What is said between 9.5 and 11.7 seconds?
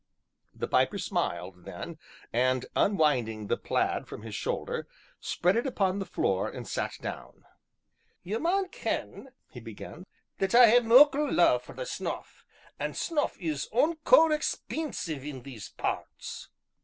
he began, "that I hae muckle love